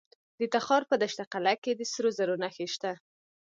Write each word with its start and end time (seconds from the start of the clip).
د 0.39 0.41
تخار 0.53 0.83
په 0.89 0.95
دشت 1.01 1.19
قلعه 1.33 1.55
کې 1.63 1.71
د 1.75 1.81
سرو 1.91 2.09
زرو 2.17 2.35
نښې 2.43 2.67
شته. 2.73 2.91